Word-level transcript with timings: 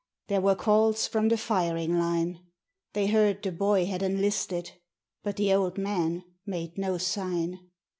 There 0.29 0.41
were 0.41 0.55
calls 0.55 1.05
from 1.05 1.29
the 1.29 1.37
firing 1.37 1.99
line; 1.99 2.39
They 2.93 3.05
heard 3.05 3.43
the 3.43 3.51
boy 3.51 3.85
had 3.85 4.01
enlisted, 4.01 4.71
but 5.21 5.35
the 5.35 5.53
old 5.53 5.77
man 5.77 6.23
made 6.43 6.75
no 6.75 6.97
sign. 6.97 7.59